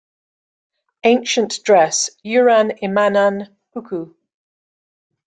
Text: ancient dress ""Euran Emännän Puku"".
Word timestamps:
ancient 1.03 1.59
dress 1.63 2.09
""Euran 2.25 2.71
Emännän 2.81 3.55
Puku"". 3.71 4.15